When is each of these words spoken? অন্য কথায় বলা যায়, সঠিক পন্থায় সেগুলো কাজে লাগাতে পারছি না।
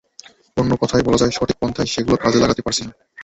অন্য 0.57 0.71
কথায় 0.81 1.03
বলা 1.03 1.17
যায়, 1.17 1.33
সঠিক 1.33 1.57
পন্থায় 1.61 1.89
সেগুলো 1.93 2.15
কাজে 2.17 2.39
লাগাতে 2.39 2.61
পারছি 2.61 2.81
না। 2.85 2.91